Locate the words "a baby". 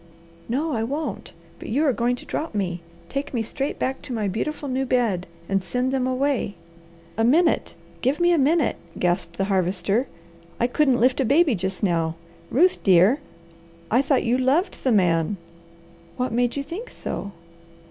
11.21-11.53